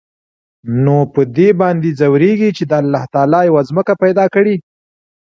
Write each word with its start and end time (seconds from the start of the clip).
نو 0.83 0.97
په 1.13 1.21
دې 1.37 1.49
باندې 1.61 1.89
ځوريږي 1.99 2.49
چې 2.57 2.63
د 2.69 2.71
الله 2.81 3.03
تعال 3.13 3.33
يوه 3.47 3.61
ځمکه 3.69 3.93
پېدا 4.03 4.25
کړى. 4.35 4.55